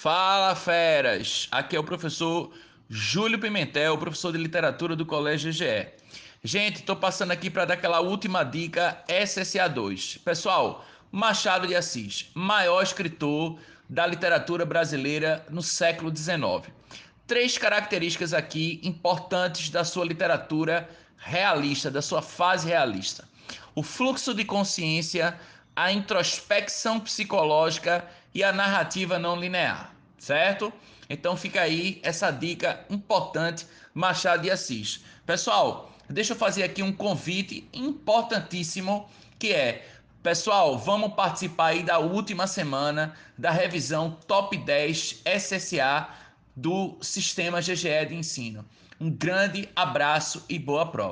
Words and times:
Fala 0.00 0.54
feras! 0.54 1.48
Aqui 1.50 1.74
é 1.74 1.80
o 1.80 1.82
professor 1.82 2.52
Júlio 2.88 3.36
Pimentel, 3.36 3.98
professor 3.98 4.30
de 4.30 4.38
literatura 4.38 4.94
do 4.94 5.04
Colégio 5.04 5.50
GE. 5.50 5.88
Gente, 6.40 6.76
estou 6.76 6.94
passando 6.94 7.32
aqui 7.32 7.50
para 7.50 7.64
dar 7.64 7.74
aquela 7.74 7.98
última 7.98 8.44
dica 8.44 9.02
SSA2. 9.08 10.20
Pessoal, 10.22 10.86
Machado 11.10 11.66
de 11.66 11.74
Assis, 11.74 12.30
maior 12.32 12.80
escritor 12.80 13.58
da 13.88 14.06
literatura 14.06 14.64
brasileira 14.64 15.44
no 15.50 15.64
século 15.64 16.16
XIX. 16.16 16.72
Três 17.26 17.58
características 17.58 18.32
aqui 18.32 18.80
importantes 18.84 19.68
da 19.68 19.82
sua 19.82 20.04
literatura 20.04 20.88
realista, 21.16 21.90
da 21.90 22.00
sua 22.00 22.22
fase 22.22 22.68
realista: 22.68 23.28
o 23.74 23.82
fluxo 23.82 24.32
de 24.32 24.44
consciência, 24.44 25.36
a 25.78 25.92
introspecção 25.92 26.98
psicológica 26.98 28.04
e 28.34 28.42
a 28.42 28.52
narrativa 28.52 29.16
não 29.16 29.36
linear, 29.36 29.94
certo? 30.18 30.72
Então 31.08 31.36
fica 31.36 31.60
aí 31.60 32.00
essa 32.02 32.32
dica 32.32 32.84
importante, 32.90 33.64
Machado 33.94 34.42
de 34.42 34.50
Assis. 34.50 35.04
Pessoal, 35.24 35.92
deixa 36.10 36.32
eu 36.32 36.36
fazer 36.36 36.64
aqui 36.64 36.82
um 36.82 36.92
convite 36.92 37.68
importantíssimo 37.72 39.08
que 39.38 39.52
é 39.52 39.86
Pessoal, 40.20 40.76
vamos 40.76 41.14
participar 41.14 41.66
aí 41.66 41.84
da 41.84 42.00
última 42.00 42.48
semana 42.48 43.14
da 43.38 43.52
revisão 43.52 44.18
Top 44.26 44.56
10 44.56 45.22
SSA 45.24 46.08
do 46.56 46.98
Sistema 47.00 47.60
GGE 47.60 48.04
de 48.08 48.16
Ensino. 48.16 48.64
Um 49.00 49.08
grande 49.08 49.68
abraço 49.76 50.44
e 50.48 50.58
boa 50.58 50.86
prova. 50.86 51.06